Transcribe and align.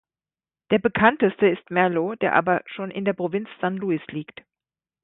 Der 0.71 0.79
bekannteste 0.79 1.45
ist 1.45 1.69
Merlo, 1.69 2.15
der 2.15 2.33
aber 2.33 2.63
schon 2.65 2.89
in 2.89 3.05
der 3.05 3.13
Provinz 3.13 3.47
San 3.59 3.77
Luis 3.77 4.01
liegt. 4.07 4.41